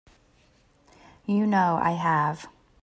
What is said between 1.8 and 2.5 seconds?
have.